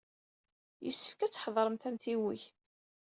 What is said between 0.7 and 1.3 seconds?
Yessefk